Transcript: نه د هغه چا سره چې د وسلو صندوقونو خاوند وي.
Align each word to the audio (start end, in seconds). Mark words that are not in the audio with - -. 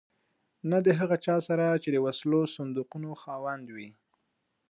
نه 0.69 0.77
د 0.85 0.87
هغه 0.99 1.15
چا 1.25 1.35
سره 1.47 1.65
چې 1.83 1.89
د 1.91 1.97
وسلو 2.05 2.41
صندوقونو 2.55 3.09
خاوند 3.21 3.65
وي. 3.75 3.89